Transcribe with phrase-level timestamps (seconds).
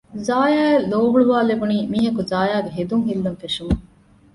[0.27, 3.81] ޒާޔާއަށް ލޯހުޅުވާލެވުނީ މީހަކު ޒާޔާގެ ހެދުން ހިއްލަން ފެށުމުން